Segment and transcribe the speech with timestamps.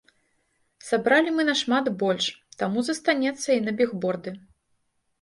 [0.89, 2.31] Сабралі мы нашмат больш,
[2.65, 4.39] таму застанецца і на бігборды.